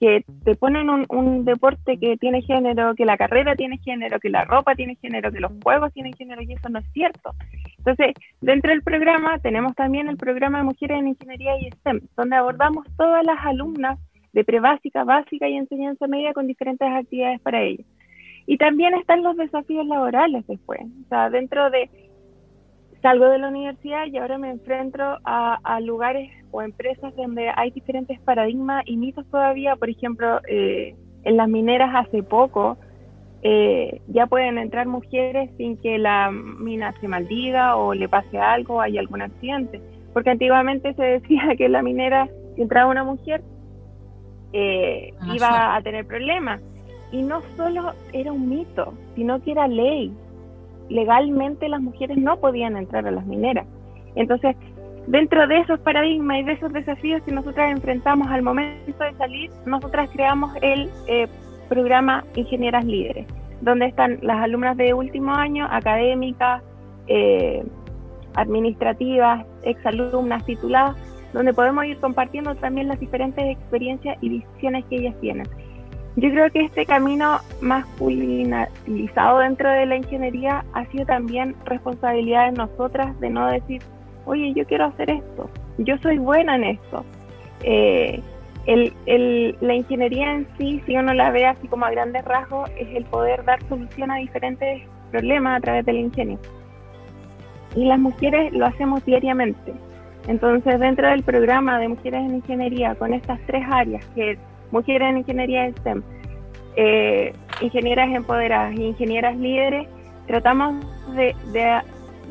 [0.00, 4.44] que te ponen un, deporte que tiene género, que la carrera tiene género, que la
[4.44, 7.34] ropa tiene género, que los juegos tienen género, y eso no es cierto.
[7.78, 12.36] Entonces, dentro del programa tenemos también el programa de Mujeres en Ingeniería y STEM, donde
[12.36, 13.98] abordamos todas las alumnas
[14.32, 17.86] de prebásica, básica y enseñanza media con diferentes actividades para ellas.
[18.46, 20.80] Y también están los desafíos laborales después.
[20.80, 21.90] O sea, dentro de
[23.02, 28.18] salgo de la universidad y ahora me enfrento a, lugares o empresas donde hay diferentes
[28.20, 29.76] paradigmas y mitos todavía.
[29.76, 32.78] Por ejemplo, eh, en las mineras hace poco
[33.42, 38.76] eh, ya pueden entrar mujeres sin que la mina se maldiga o le pase algo
[38.76, 39.80] o hay algún accidente.
[40.12, 43.42] Porque antiguamente se decía que en la minera, si entraba una mujer,
[44.52, 46.60] eh, iba a tener problemas.
[47.10, 50.12] y no solo era un mito, sino que era ley.
[50.88, 53.66] Legalmente las mujeres no podían entrar a las mineras.
[54.14, 54.56] Entonces,
[55.06, 59.50] dentro de esos paradigmas y de esos desafíos que nosotras enfrentamos al momento de salir,
[59.66, 61.28] nosotras creamos el eh,
[61.68, 63.26] programa Ingenieras Líderes,
[63.60, 66.62] donde están las alumnas de último año, académicas,
[67.06, 67.64] eh,
[68.34, 70.96] administrativas, exalumnas tituladas,
[71.32, 75.46] donde podemos ir compartiendo también las diferentes experiencias y visiones que ellas tienen.
[76.20, 82.58] Yo creo que este camino masculinizado dentro de la ingeniería ha sido también responsabilidad de
[82.58, 83.80] nosotras de no decir,
[84.26, 87.04] oye, yo quiero hacer esto, yo soy buena en esto.
[87.62, 88.20] Eh,
[88.66, 93.04] la ingeniería en sí, si uno la ve así como a grandes rasgos, es el
[93.04, 96.40] poder dar solución a diferentes problemas a través del ingenio.
[97.76, 99.72] Y las mujeres lo hacemos diariamente.
[100.26, 104.36] Entonces, dentro del programa de Mujeres en Ingeniería, con estas tres áreas, que
[104.68, 106.02] es Mujeres en Ingeniería STEM,
[106.76, 109.88] eh, Ingenieras Empoderadas Ingenieras Líderes,
[110.26, 111.34] tratamos de,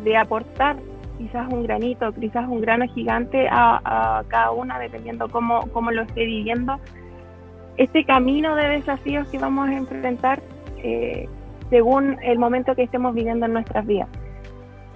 [0.04, 0.78] de, aportar
[1.18, 6.26] quizás un granito, quizás un grano gigante a, cada una, dependiendo cómo, cómo, lo esté
[6.26, 6.80] viviendo.
[7.76, 10.42] Este camino de desafíos que vamos a enfrentar
[10.78, 11.28] eh,
[11.70, 14.08] según el momento que estemos viviendo en nuestras vidas.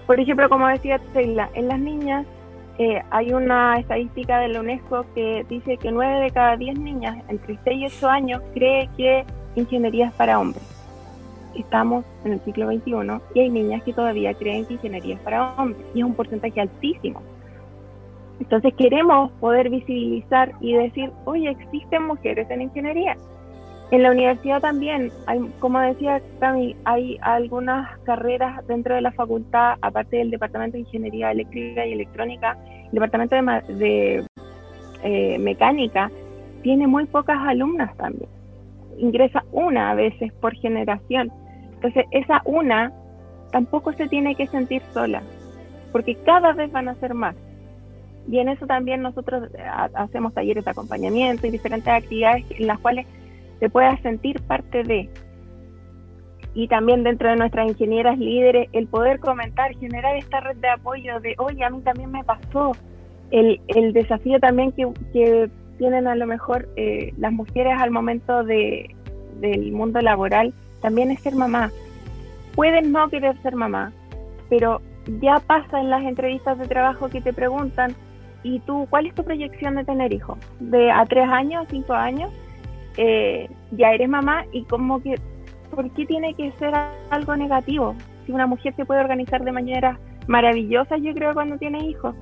[0.07, 2.25] Por ejemplo, como decía Sheila, en las niñas
[2.77, 7.17] eh, hay una estadística de la UNESCO que dice que 9 de cada 10 niñas
[7.27, 10.63] entre 6 y 8 años cree que ingeniería es para hombres.
[11.55, 15.53] Estamos en el siglo XXI y hay niñas que todavía creen que ingeniería es para
[15.55, 17.21] hombres y es un porcentaje altísimo.
[18.39, 23.15] Entonces queremos poder visibilizar y decir, oye, existen mujeres en ingeniería.
[23.91, 29.75] En la universidad también, hay, como decía Cami, hay algunas carreras dentro de la facultad,
[29.81, 33.35] aparte del Departamento de Ingeniería Eléctrica y Electrónica, el Departamento
[33.67, 34.25] de,
[35.03, 36.09] eh, Mecánica
[36.63, 38.29] tiene muy pocas alumnas también.
[38.97, 41.29] Ingresa una a veces por generación.
[41.73, 42.93] Entonces, esa una
[43.51, 45.21] tampoco se tiene que sentir sola,
[45.91, 47.35] porque cada vez van a ser más.
[48.29, 49.63] Y en eso también nosotros eh,
[49.95, 53.05] hacemos talleres de acompañamiento y diferentes actividades en las cuales
[53.61, 55.07] se pueda sentir parte de.
[56.53, 61.21] Y también dentro de nuestras ingenieras líderes, el poder comentar, generar esta red de apoyo
[61.21, 62.73] de, oye, a mí también me pasó.
[63.29, 68.43] El, el desafío también que, que, tienen a lo mejor eh, las mujeres al momento
[68.43, 68.93] de,
[69.39, 71.71] del mundo laboral también es ser mamá.
[72.55, 73.93] Pueden no querer ser mamá,
[74.49, 74.81] pero
[75.21, 77.95] ya pasa en las entrevistas de trabajo que te preguntan,
[78.43, 80.37] ¿y tú cuál es tu proyección de tener hijos?
[80.59, 82.31] ¿De a tres años, cinco años?
[82.97, 85.15] Eh, ya eres mamá y como que,
[85.69, 86.73] ¿por qué tiene que ser
[87.09, 87.95] algo negativo?
[88.25, 92.15] Si una mujer se puede organizar de manera maravillosa, yo creo, cuando tiene hijos.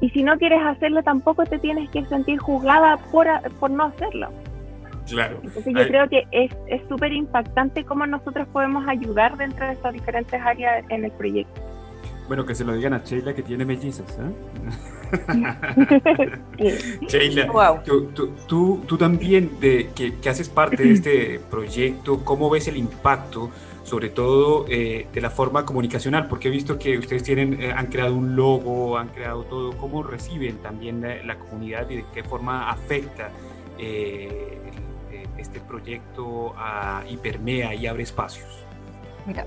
[0.00, 3.26] Y si no quieres hacerlo, tampoco te tienes que sentir juzgada por,
[3.58, 4.28] por no hacerlo.
[5.08, 5.38] Claro.
[5.42, 10.40] Entonces yo creo que es súper impactante cómo nosotros podemos ayudar dentro de estas diferentes
[10.40, 11.60] áreas en el proyecto.
[12.26, 14.18] Bueno, que se lo digan a Sheila que tiene mellizas.
[14.18, 14.32] ¿eh?
[17.08, 23.50] Sheila, tú, tú, también de, que, haces parte de este proyecto, ¿cómo ves el impacto,
[23.82, 26.28] sobre todo eh, de la forma comunicacional?
[26.28, 29.76] Porque he visto que ustedes tienen, eh, han creado un logo, han creado todo.
[29.76, 33.30] ¿Cómo reciben también la, comunidad y de qué forma afecta
[35.36, 38.64] este proyecto a, y permea y abre espacios?
[39.26, 39.46] Mira,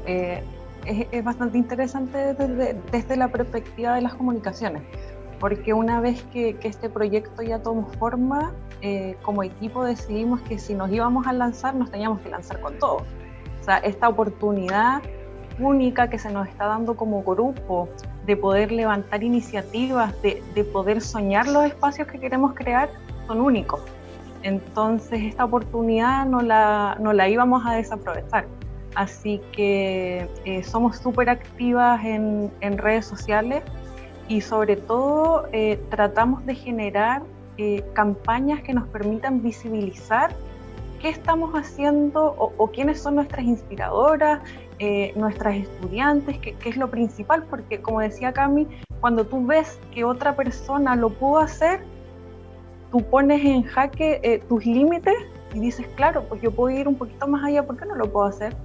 [0.87, 4.83] es, bastante interesante desde, la perspectiva de las comunicaciones,
[5.39, 10.73] porque una vez que, este proyecto ya tomó forma, eh, como equipo decidimos que si
[10.73, 12.97] nos íbamos a lanzar, nos teníamos que lanzar con todo.
[13.61, 15.01] O sea, esta oportunidad
[15.59, 17.89] única que se nos está dando como grupo
[18.25, 22.89] de poder levantar iniciativas, de, poder soñar los espacios que queremos crear,
[23.27, 23.81] son únicos.
[24.43, 28.45] Entonces, esta oportunidad no la, no la íbamos a desaprovechar.
[28.95, 33.63] Así que eh, somos súper activas en, redes sociales
[34.27, 37.23] y sobre todo eh, tratamos de generar
[37.57, 40.31] eh, campañas que nos permitan visibilizar
[40.99, 44.41] qué estamos haciendo o, quiénes son nuestras inspiradoras,
[45.15, 48.67] nuestras estudiantes, qué es lo principal, porque como decía Cami,
[48.99, 51.81] cuando tú ves que otra persona lo pudo hacer,
[52.91, 55.15] tú pones en jaque tus límites
[55.53, 58.11] y dices, claro, pues yo puedo ir un poquito más allá, ¿por qué no lo
[58.11, 58.55] puedo hacer?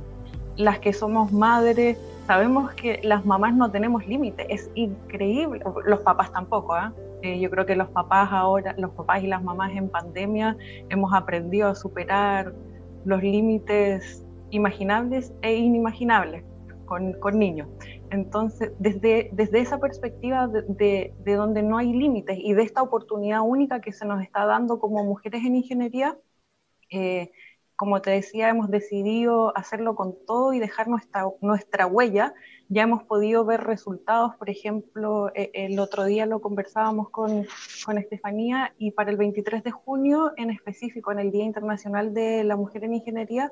[0.57, 6.33] Las que somos madres, sabemos que las mamás no tenemos límites, es increíble, los papás
[6.33, 6.91] tampoco, ¿eh?
[7.23, 7.41] ¿eh?
[7.41, 10.57] yo creo que los papás ahora, los papás y las mamás en pandemia
[10.89, 12.53] hemos aprendido a superar
[13.05, 16.45] los límites imaginables e inimaginables
[16.85, 17.69] con, con niños.
[18.11, 23.41] Entonces, desde, desde esa perspectiva de, de, donde no hay límites y de esta oportunidad
[23.41, 26.19] única que se nos está dando como mujeres en ingeniería,
[26.91, 27.33] eh,
[27.77, 32.35] como te decía, hemos decidido hacerlo con todo y dejar nuestra, nuestra huella.
[32.69, 37.47] Ya hemos podido ver resultados, por ejemplo, e, el otro día lo conversábamos con,
[37.85, 42.45] con Estefanía y para el 23 de junio, en específico, en el Día Internacional de
[42.45, 43.51] la Mujer en Ingeniería,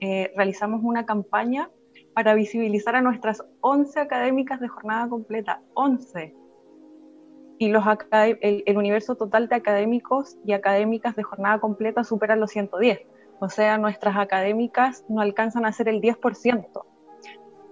[0.00, 1.70] eh, realizamos una campaña
[2.14, 6.34] para visibilizar a nuestras 11 académicas de jornada completa, 11.
[7.58, 7.84] Y los
[8.40, 13.00] el universo total de académicos y académicas de jornada completa supera los 110
[13.40, 16.84] o sea, nuestras académicas no alcanzan a ser el 10%.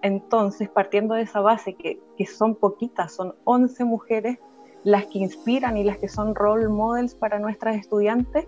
[0.01, 4.39] Entonces, partiendo de esa base, que, que son poquitas, son 11 mujeres
[4.85, 8.47] las que inspiran y las que son role models para nuestras estudiantes,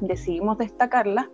[0.00, 1.26] decidimos destacarlas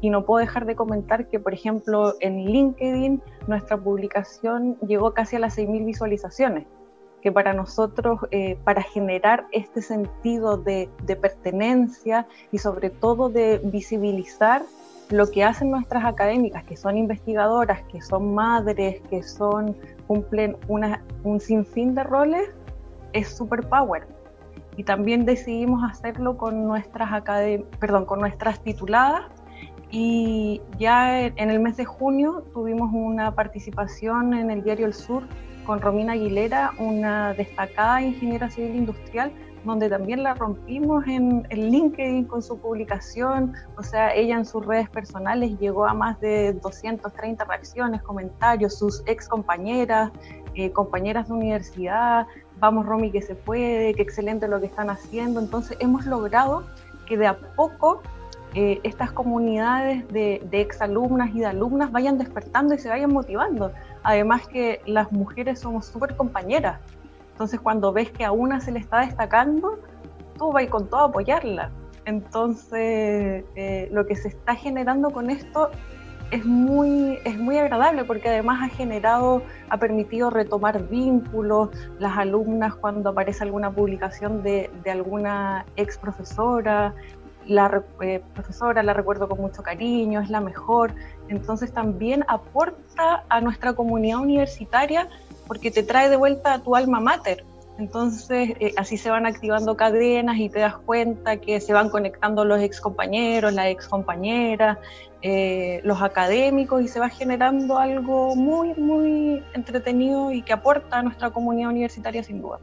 [0.00, 5.36] y no puedo dejar de comentar que, por ejemplo, en LinkedIn nuestra publicación llegó casi
[5.36, 6.66] a las 6.000 visualizaciones
[7.20, 10.88] que para nosotros, eh, para generar este sentido de,
[11.20, 14.62] pertenencia y sobre todo de visibilizar
[15.10, 21.02] lo que hacen nuestras académicas, que son investigadoras, que son madres, que son, cumplen una,
[21.24, 22.48] un sinfín de roles,
[23.12, 24.06] es super power.
[24.76, 27.22] Y también decidimos hacerlo con nuestras,
[27.80, 29.24] perdón, con nuestras tituladas
[29.90, 35.24] y ya en el mes de junio tuvimos una participación en el diario El Sur
[35.70, 39.30] con Romina Aguilera, una destacada ingeniera civil industrial,
[39.64, 44.66] donde también la rompimos en, el LinkedIn con su publicación, o sea, ella en sus
[44.66, 50.10] redes personales llegó a más de 230 reacciones, comentarios, sus ex compañeras,
[50.56, 52.26] eh, compañeras de universidad,
[52.58, 56.64] vamos Romy que se puede, qué excelente lo que están haciendo, entonces hemos logrado
[57.06, 58.02] que de a poco
[58.54, 63.70] eh, estas comunidades de, de exalumnas y de alumnas vayan despertando y se vayan motivando.
[64.02, 66.80] Además que las mujeres somos súper compañeras.
[67.32, 69.78] Entonces cuando ves que a una se le está destacando,
[70.38, 71.70] tú vas con todo a apoyarla.
[72.04, 75.70] Entonces eh, lo que se está generando con esto
[76.30, 82.74] es muy, es muy agradable porque además ha generado, ha permitido retomar vínculos, las alumnas
[82.74, 86.94] cuando aparece alguna publicación de, de alguna ex profesora,
[87.50, 90.94] la eh, profesora la recuerdo con mucho cariño, es la mejor,
[91.28, 95.08] entonces también aporta a nuestra comunidad universitaria
[95.46, 97.44] porque te trae de vuelta a tu alma mater.
[97.76, 102.44] Entonces, eh, así se van activando cadenas y te das cuenta que se van conectando
[102.44, 104.78] los excompañeros, la excompañera,
[105.22, 111.02] eh, los académicos y se va generando algo muy, muy entretenido y que aporta a
[111.02, 112.58] nuestra comunidad universitaria sin duda.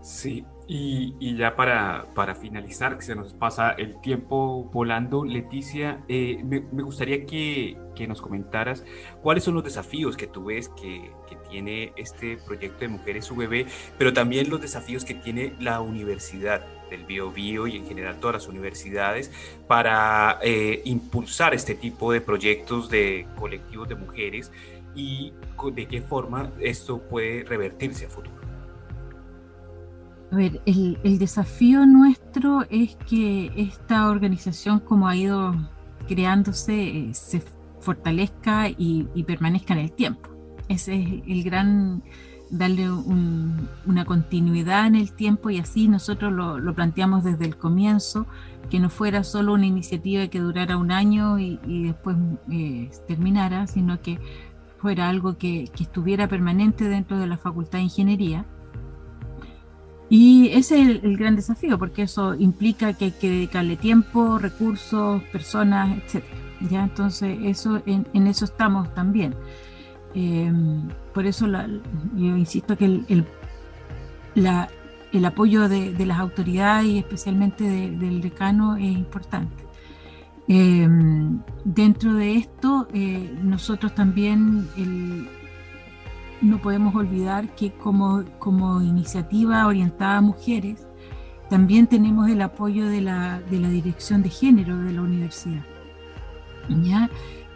[0.00, 6.42] Sí, y, ya para, para, finalizar, que se nos pasa el tiempo volando, Leticia, eh,
[6.44, 8.84] me, gustaría que, que, nos comentaras
[9.22, 13.66] cuáles son los desafíos que tú ves que, que, tiene este proyecto de Mujeres UBB,
[13.98, 18.34] pero también los desafíos que tiene la Universidad del Bio Bio y en general todas
[18.34, 19.30] las universidades
[19.66, 24.50] para eh, impulsar este tipo de proyectos de colectivos de mujeres
[24.94, 25.32] y
[25.72, 28.43] de qué forma esto puede revertirse a futuro.
[30.34, 35.54] A ver, el, desafío nuestro es que esta organización, como ha ido
[36.08, 37.40] creándose, eh, se
[37.78, 40.30] fortalezca y, permanezca en el tiempo.
[40.68, 42.02] Ese es el gran,
[42.50, 48.26] darle una continuidad en el tiempo y así nosotros lo, planteamos desde el comienzo,
[48.70, 52.16] que no fuera solo una iniciativa que durara un año y, después
[52.50, 54.18] eh, terminara, sino que
[54.78, 58.44] fuera algo que, que estuviera permanente dentro de la Facultad de Ingeniería
[60.10, 65.22] y ese es el, gran desafío, porque eso implica que hay que dedicarle tiempo, recursos,
[65.24, 66.24] personas, etc.
[66.70, 66.84] ¿ya?
[66.84, 69.34] Entonces, eso, en, eso estamos también.
[70.14, 73.26] Em, por eso yo insisto que el,
[74.34, 74.68] la,
[75.12, 79.64] el apoyo de, las autoridades y especialmente del decano es importante.
[80.46, 85.26] Em, dentro de esto, eh, nosotros también el,
[86.44, 90.86] no podemos olvidar que como, como iniciativa orientada a mujeres,
[91.50, 95.64] también tenemos el apoyo de la, de la Dirección de Género de la universidad,
[96.68, 97.10] ¿ya?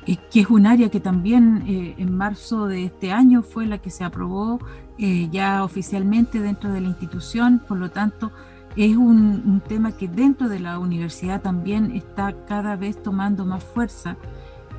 [0.06, 3.78] Eh, que es un área que también eh, en marzo de este año fue la
[3.78, 4.58] que se aprobó
[4.98, 8.32] eh, ya oficialmente dentro de la institución, por lo tanto
[8.76, 13.64] es un, un tema que dentro de la universidad también está cada vez tomando más
[13.64, 14.16] fuerza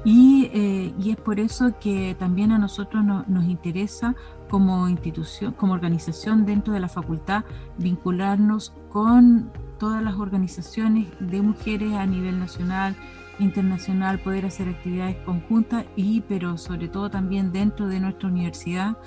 [0.06, 4.16] eh, y, es por eso que también a nosotros nos interesa
[4.50, 7.44] como institución, como organización dentro de la facultad,
[7.78, 12.96] vincularnos con todas las organizaciones de mujeres a nivel nacional,
[13.40, 18.98] internacional, poder hacer actividades conjuntas y, pero sobre todo también dentro de nuestra universidad,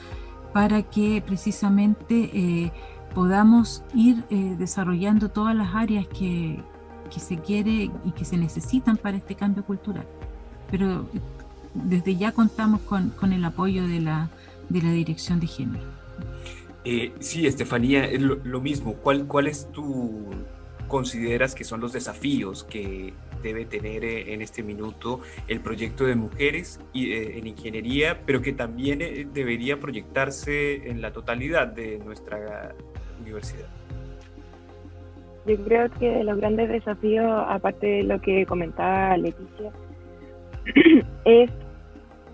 [0.52, 2.72] para que precisamente eh,
[3.14, 6.62] podamos ir eh, desarrollando todas las áreas que,
[7.10, 10.06] que se quiere y que se necesitan para este cambio cultural.
[10.72, 11.06] Pero
[11.74, 14.30] desde ya contamos con, el apoyo de la,
[14.70, 15.84] de la Dirección de Género.
[16.84, 18.94] Eh, sí, Estefanía, es lo, mismo.
[18.94, 20.24] ¿Cuál, ¿Cuáles tú
[20.88, 23.12] consideras que son los desafíos que
[23.42, 28.40] debe tener eh, en este minuto el proyecto de mujeres y, eh, en ingeniería, pero
[28.40, 32.74] que también debería proyectarse en la totalidad de nuestra
[33.20, 33.68] universidad?
[35.46, 39.72] Yo creo que los grandes desafíos, aparte de lo que comentaba Leticia,
[41.24, 41.50] es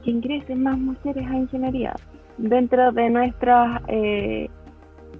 [0.03, 1.95] que ingresen más mujeres a ingeniería.
[2.39, 4.49] Dentro de nuestras eh,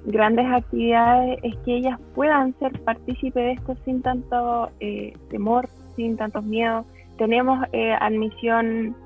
[0.05, 6.17] grandes actividades es que ellas puedan ser partícipes de esto sin tanto eh, temor, sin
[6.17, 6.87] tantos miedos.
[7.17, 8.97] Tenemos eh, admisión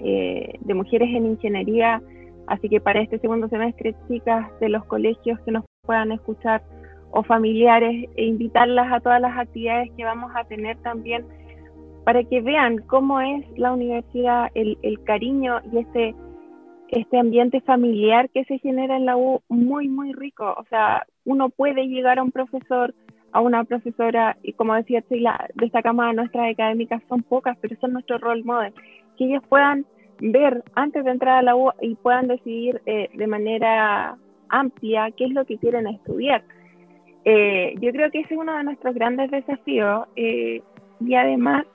[0.00, 2.00] de mujeres en ingeniería,
[2.46, 6.62] así que para este segundo semestre, chicas de los colegios que nos puedan escuchar
[7.10, 11.26] o familiares, e invitarlas a todas las actividades que vamos a tener también
[12.10, 16.16] para que vean cómo es la universidad, el, cariño y este,
[16.88, 20.52] este ambiente familiar que se genera en la U muy, muy rico.
[20.58, 22.96] O sea, uno puede llegar a un profesor,
[23.30, 27.92] a una profesora, y como decía Sheila, destacamos a nuestras académicas, son pocas, pero son
[27.92, 28.74] nuestro role model,
[29.16, 29.86] que ellos puedan
[30.18, 34.16] ver antes de entrar a la U y puedan decidir eh, de manera
[34.48, 36.42] amplia qué es lo que quieren estudiar.
[37.24, 40.60] Eh, yo creo que ese es uno de nuestros grandes desafíos eh,
[40.98, 41.66] y además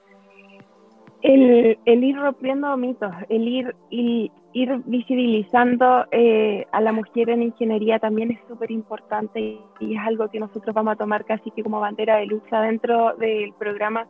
[1.25, 8.31] el, ir rompiendo mitos, el ir, ir visibilizando eh, a la mujer en ingeniería también
[8.31, 12.17] es súper importante y, es algo que nosotros vamos a tomar casi que como bandera
[12.17, 14.05] de lucha dentro del programa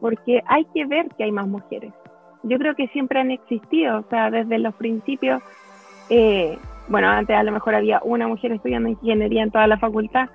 [0.00, 1.92] porque hay que ver que hay más mujeres.
[2.42, 5.42] Yo creo que siempre han existido, o sea, desde los principios,
[6.08, 6.58] eh,
[6.88, 10.28] bueno, antes a lo mejor había una mujer estudiando ingeniería en toda la facultad,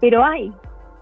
[0.00, 0.52] pero hay,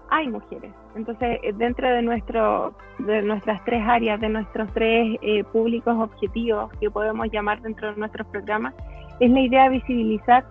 [0.09, 0.71] hay mujeres.
[0.97, 6.71] Entonces, eh, dentro de, nuestro, de nuestras tres áreas, de nuestros tres eh, públicos objetivos
[6.79, 8.73] que podemos llamar dentro de nuestros programas,
[9.19, 10.43] es la idea de visibilizar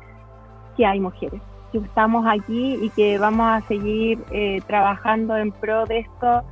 [0.76, 1.40] que hay mujeres,
[1.72, 6.42] que estamos aquí y que vamos a seguir eh, trabajando en pro de esto.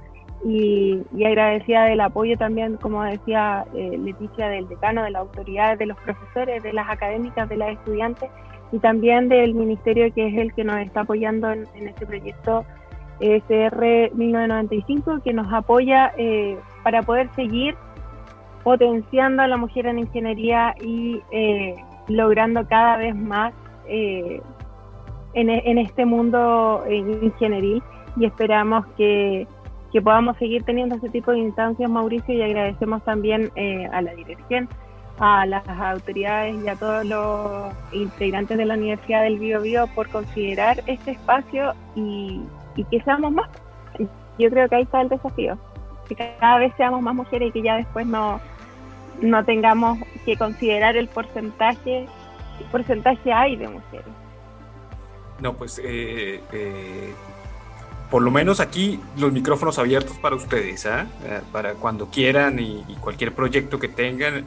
[0.47, 5.87] Y, y, agradecida del apoyo también, como decía Leticia, del decano, de las autoridades, de
[5.87, 8.29] los profesores, de las académicas, de las estudiantes
[8.75, 12.65] y también del ministerio que es el que nos está apoyando en, este proyecto
[13.21, 17.75] SR 1995 que nos apoya eh, para poder seguir
[18.63, 21.77] potenciando a la mujer en ingeniería y eh,
[22.09, 23.53] logrando cada vez más
[23.87, 24.41] eh,
[25.35, 27.83] en, en, este mundo ingenieril.
[28.17, 29.47] Y esperamos que,
[29.93, 33.51] que, podamos seguir teniendo ese tipo de instancias, Mauricio, y agradecemos también
[33.93, 34.69] a la dirección
[35.19, 40.09] a las autoridades y a todos los integrantes de la Universidad del Bio, Bio por
[40.09, 42.41] considerar este espacio y,
[42.75, 43.49] que seamos más.
[44.39, 45.57] Yo creo que ahí está el desafío,
[46.09, 48.41] que cada vez seamos más mujeres y que ya después no,
[49.21, 52.07] no tengamos que considerar el porcentaje,
[52.59, 54.07] qué porcentaje hay de mujeres.
[55.41, 57.15] No, pues eh, eh,
[58.11, 61.07] por lo menos aquí los micrófonos abiertos para ustedes, ¿ah?
[61.25, 64.47] eh, para cuando quieran y, cualquier proyecto que tengan,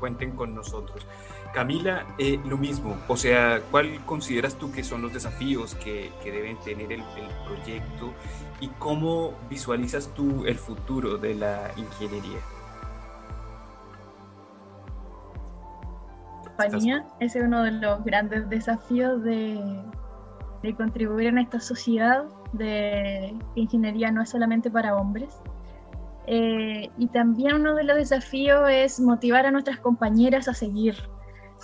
[0.00, 1.06] cuenten con nosotros.
[1.54, 6.56] Camila, eh, lo mismo, o sea, ¿cuál consideras tú que son los desafíos que, deben
[6.58, 7.02] tener el,
[7.46, 8.12] proyecto
[8.60, 12.40] y cómo visualizas tú el futuro de la ingeniería?
[16.44, 19.60] España, ese es uno de los grandes desafíos de,
[20.62, 25.40] de contribuir en esta sociedad de ingeniería no es solamente para hombres,
[26.26, 30.96] eh, y también uno de los desafíos es motivar a nuestras compañeras a seguir.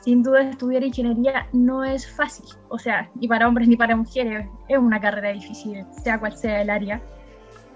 [0.03, 4.46] Sin duda estudiar ingeniería no es fácil, o sea, ni para hombres ni para mujeres,
[4.68, 7.03] es una carrera difícil, sea cual sea el área.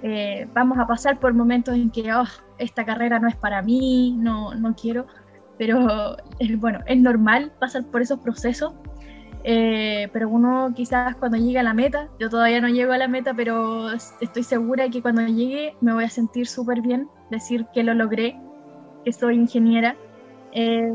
[0.02, 2.24] Eh, vamos a pasar por momentos en que oh,
[2.58, 5.06] esta carrera no es para mí, no, no quiero,
[5.58, 8.72] pero eh, bueno, es normal pasar por esos procesos.
[9.46, 13.08] Eh, pero uno quizás cuando llegue a la meta, yo todavía no llego a la
[13.08, 17.82] meta, pero estoy segura que cuando llegue me voy a sentir súper bien, decir que
[17.82, 18.40] lo logré,
[19.04, 19.96] que soy ingeniera.
[20.52, 20.94] Eh,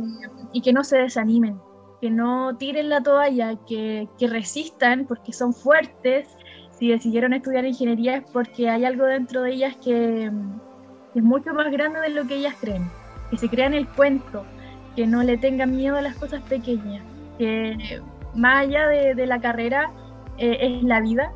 [0.53, 1.59] y que no se desanimen,
[2.01, 6.27] que no tiren la toalla, que, que resistan porque son fuertes.
[6.71, 10.31] Si decidieron estudiar ingeniería es porque hay algo dentro de ellas que,
[11.15, 12.89] es mucho más grande de lo que ellas creen,
[13.29, 14.45] que se crean el cuento,
[14.95, 17.03] que no le tengan miedo a las cosas pequeñas,
[17.37, 18.01] que
[18.35, 19.91] más allá de, la carrera,
[20.37, 21.31] eh, es la vida.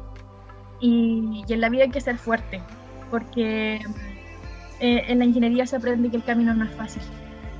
[0.80, 2.61] Y, en la vida hay que ser fuerte,
[3.09, 3.76] porque
[4.80, 7.01] eh, en la ingeniería se aprende que el camino no es fácil.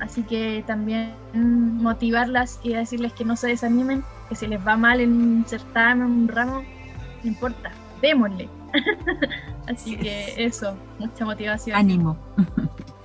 [0.04, 5.00] Así que también motivarlas y decirles que no se desanimen, que si les va mal
[5.00, 6.62] en un certamen, un ramo,
[7.22, 8.50] no importa, démosle.
[9.66, 11.74] Así que eso, mucha motivación.
[11.76, 12.18] Ánimo.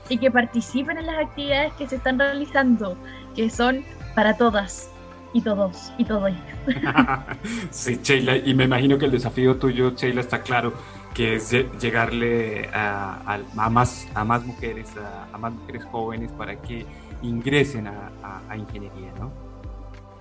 [0.09, 2.97] y que participen en las actividades que se están realizando,
[3.33, 4.91] que son para todas
[5.31, 6.33] y todos y todos.
[7.69, 10.73] sí, Sheila, y me imagino que el desafío tuyo, Sheila, está claro,
[11.19, 11.51] que es
[11.81, 14.87] llegarle a, más, a más mujeres,
[15.33, 16.85] a, más mujeres jóvenes para que
[17.21, 19.29] ingresen a, ingeniería, ¿no?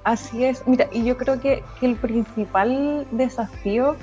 [0.03, 3.95] Así es, mira, y yo creo que, que el principal desafío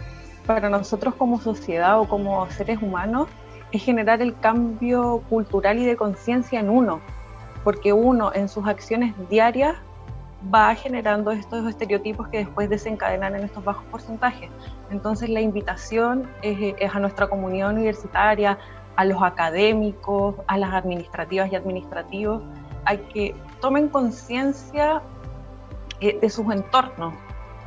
[0.45, 3.27] para nosotros como sociedad o como seres humanos
[3.73, 7.01] es generar el cambio cultural y de conciencia en uno,
[7.65, 9.75] porque uno en sus acciones diarias
[10.53, 14.49] va generando estos estereotipos que después desencadenan en estos bajos porcentajes.
[14.91, 18.57] Entonces la invitación es, a nuestra comunidad universitaria,
[18.95, 22.43] a los académicos, a las administrativas y administrativos,
[22.85, 25.01] a que tomen conciencia
[25.99, 27.13] eh, de sus entornos,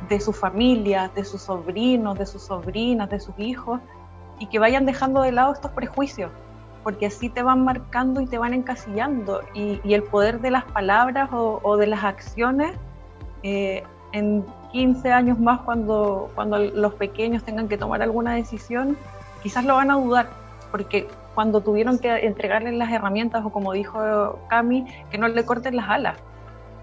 [0.07, 3.81] de sus familias, de sus sobrinos, de sus sobrinas, de sus hijos,
[4.39, 6.31] y que vayan dejando de lado estos prejuicios,
[6.83, 11.29] porque así te van marcando y te van encasillando, y, el poder de las palabras
[11.31, 12.75] o, de las acciones,
[13.43, 18.97] eh, en 15 años más, cuando, cuando los pequeños tengan que tomar alguna decisión,
[19.43, 20.29] quizás lo van a dudar,
[20.71, 25.75] porque cuando tuvieron que entregarles las herramientas, o como dijo Cami, que no le corten
[25.75, 26.17] las alas,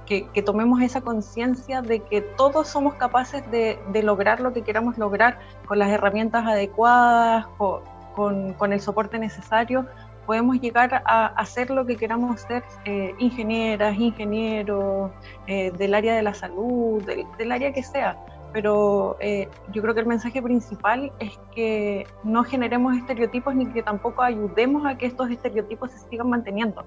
[0.07, 5.41] que, tomemos esa conciencia de que todos somos capaces de, lograr lo que queramos lograr
[5.67, 7.81] con las herramientas adecuadas, con,
[8.17, 9.87] con, el soporte necesario,
[10.25, 15.13] podemos llegar a hacer lo que queramos ser, eh, ingenieras, ingenieros,
[15.47, 18.17] eh, del área de la salud, del, área que sea.
[18.53, 23.83] Pero eh, yo creo que el mensaje principal es que no generemos estereotipos ni que
[23.83, 26.85] tampoco ayudemos a que estos estereotipos se sigan manteniendo.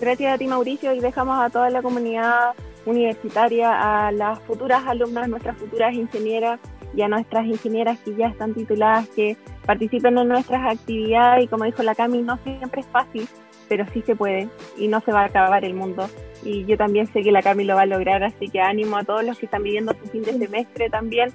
[0.00, 2.54] Gracias a ti, Mauricio, y dejamos a toda la comunidad
[2.86, 6.58] universitaria, a las futuras alumnas, nuestras futuras ingenieras
[6.94, 9.36] y a nuestras ingenieras que ya están tituladas, que
[9.66, 13.28] participen en nuestras actividades y como dijo la Cami, no siempre es fácil,
[13.68, 16.08] pero sí se puede y no se va a acabar el mundo.
[16.42, 19.04] Y yo también sé que la Cami lo va a lograr, así que ánimo a
[19.04, 21.32] todos los que están viviendo su fin de semestre también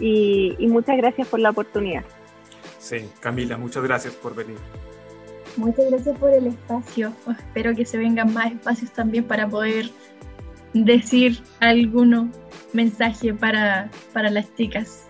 [0.00, 2.04] y, muchas gracias por la oportunidad.
[2.78, 4.56] Sí, Camila, muchas gracias por venir.
[5.56, 7.12] Muchas gracias por el espacio.
[7.30, 9.90] Espero que se vengan más espacios también para poder
[10.74, 12.30] decir alguno
[12.72, 15.05] mensaje para, para las chicas.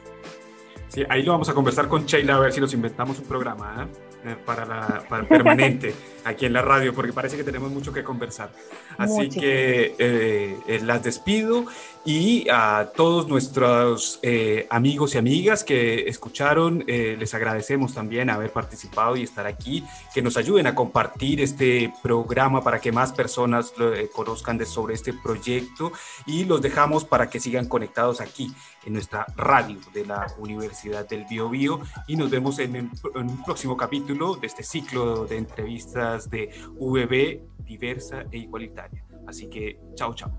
[0.89, 3.83] Sí, ahí lo vamos a conversar con Sheila a ver si nos inventamos un programa.
[3.83, 4.07] ¿eh?
[4.27, 8.51] Eh, para la permanente aquí en la radio, porque parece que tenemos mucho que conversar.
[8.99, 11.67] Así que eh, eh, las despido
[12.05, 14.21] y a todos nuestros
[14.71, 19.85] amigos y amigas que escucharon, les agradecemos también haber participado y estar aquí,
[20.15, 23.73] que nos ayuden a compartir este programa para que más personas
[24.15, 25.91] conozcan de, sobre este proyecto
[26.27, 28.55] y los dejamos para que sigan conectados aquí
[28.87, 33.43] en nuestra radio de la Universidad del Bio, Bio y nos vemos en, en un
[33.45, 39.05] próximo capítulo de este ciclo de entrevistas de VB diversa e igualitaria.
[39.27, 40.31] Así que chao, chao.